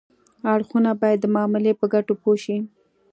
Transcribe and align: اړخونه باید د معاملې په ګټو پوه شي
اړخونه 0.53 0.91
باید 1.01 1.19
د 1.21 1.25
معاملې 1.35 1.71
په 1.79 1.85
ګټو 1.93 2.13
پوه 2.21 2.35
شي 2.43 2.57